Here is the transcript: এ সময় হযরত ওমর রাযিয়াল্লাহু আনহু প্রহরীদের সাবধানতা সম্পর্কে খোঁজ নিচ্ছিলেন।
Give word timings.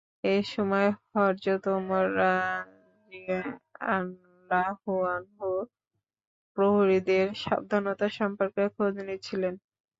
এ 0.25 0.35
সময় 0.53 0.87
হযরত 1.13 1.63
ওমর 1.77 2.05
রাযিয়াল্লাহু 2.21 3.31
আনহু 5.09 5.49
প্রহরীদের 6.57 7.25
সাবধানতা 7.43 8.07
সম্পর্কে 8.19 8.63
খোঁজ 8.75 8.93
নিচ্ছিলেন। 9.07 9.53